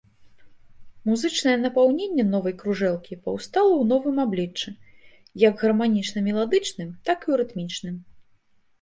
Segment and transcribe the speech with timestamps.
[1.09, 4.69] Музычнае напаўненне новай кружэлкі паўстала ў новым абліччы,
[5.47, 7.95] як гарманічна-меладычным, так і ў рытмічным.